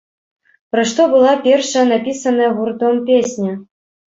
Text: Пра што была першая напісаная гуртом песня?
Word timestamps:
Пра 0.75 0.85
што 0.91 1.05
была 1.11 1.33
першая 1.49 1.83
напісаная 1.93 2.51
гуртом 2.57 2.95
песня? 3.11 3.51